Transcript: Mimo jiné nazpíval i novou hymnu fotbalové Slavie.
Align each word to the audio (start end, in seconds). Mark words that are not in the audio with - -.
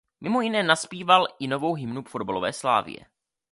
Mimo 0.21 0.41
jiné 0.41 0.63
nazpíval 0.63 1.27
i 1.39 1.47
novou 1.47 1.73
hymnu 1.73 2.03
fotbalové 2.03 2.53
Slavie. 2.53 3.05